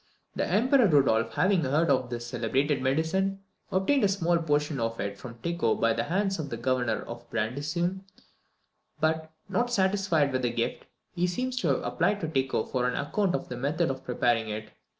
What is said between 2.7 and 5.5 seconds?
medicine, obtained a small portion of it from